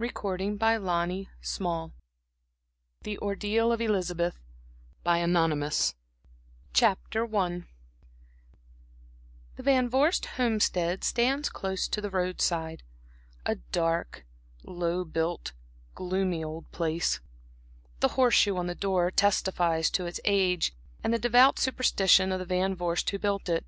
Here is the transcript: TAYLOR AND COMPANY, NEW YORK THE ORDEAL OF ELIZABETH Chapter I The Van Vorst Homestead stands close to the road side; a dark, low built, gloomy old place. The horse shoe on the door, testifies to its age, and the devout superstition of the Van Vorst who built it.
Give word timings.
TAYLOR 0.00 0.34
AND 0.40 0.58
COMPANY, 0.58 1.28
NEW 1.60 1.60
YORK 1.60 1.92
THE 3.04 3.16
ORDEAL 3.18 3.70
OF 3.70 3.80
ELIZABETH 3.80 4.40
Chapter 6.74 7.22
I 7.38 7.62
The 9.54 9.62
Van 9.62 9.88
Vorst 9.88 10.26
Homestead 10.34 11.04
stands 11.04 11.48
close 11.48 11.86
to 11.86 12.00
the 12.00 12.10
road 12.10 12.40
side; 12.40 12.82
a 13.44 13.54
dark, 13.70 14.26
low 14.64 15.04
built, 15.04 15.52
gloomy 15.94 16.42
old 16.42 16.68
place. 16.72 17.20
The 18.00 18.08
horse 18.18 18.34
shoe 18.34 18.56
on 18.56 18.66
the 18.66 18.74
door, 18.74 19.12
testifies 19.12 19.90
to 19.90 20.06
its 20.06 20.18
age, 20.24 20.74
and 21.04 21.14
the 21.14 21.20
devout 21.20 21.60
superstition 21.60 22.32
of 22.32 22.40
the 22.40 22.46
Van 22.46 22.74
Vorst 22.74 23.08
who 23.10 23.18
built 23.20 23.48
it. 23.48 23.64